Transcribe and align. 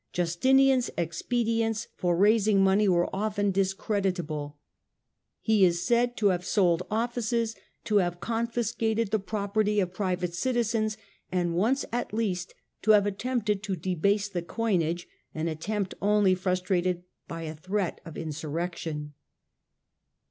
Justinian's 0.13 0.89
expedients 0.97 1.87
for 1.95 2.17
raising 2.17 2.63
money 2.63 2.87
were 2.89 3.07
often 3.15 3.51
discreditable. 3.51 4.57
He 5.41 5.63
is 5.63 5.83
said 5.85 6.17
to 6.17 6.29
have 6.29 6.43
sold 6.43 6.81
offices, 6.89 7.55
to 7.83 7.97
have 7.97 8.19
confiscated 8.19 9.11
the 9.11 9.19
property 9.19 9.79
of 9.79 9.93
private 9.93 10.33
citizens, 10.33 10.97
and 11.31 11.53
once 11.55 11.85
at 11.91 12.15
least 12.15 12.55
to 12.81 12.89
have 12.93 13.05
attempted 13.05 13.61
to 13.61 13.75
debase 13.75 14.27
the 14.27 14.41
coinage— 14.41 15.07
an 15.35 15.47
attempt 15.47 15.93
only 16.01 16.33
frustrated 16.33 17.03
by 17.27 17.43
a 17.43 17.53
threat 17.53 18.01
of 18.03 18.17
insurrection. 18.17 19.13